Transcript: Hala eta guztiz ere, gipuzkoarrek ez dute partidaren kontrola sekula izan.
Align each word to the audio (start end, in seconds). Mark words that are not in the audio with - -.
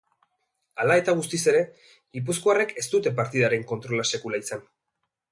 Hala 0.83 0.93
eta 1.01 1.13
guztiz 1.17 1.41
ere, 1.51 1.59
gipuzkoarrek 2.17 2.73
ez 2.83 2.85
dute 2.93 3.11
partidaren 3.19 3.67
kontrola 3.73 4.07
sekula 4.13 4.41
izan. 4.45 4.65